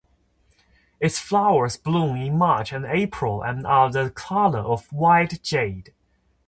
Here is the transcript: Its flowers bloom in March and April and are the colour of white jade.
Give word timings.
Its 0.99 1.19
flowers 1.19 1.77
bloom 1.77 2.15
in 2.15 2.35
March 2.35 2.73
and 2.73 2.85
April 2.85 3.43
and 3.43 3.67
are 3.67 3.91
the 3.91 4.09
colour 4.09 4.57
of 4.57 4.91
white 4.91 5.43
jade. 5.43 5.93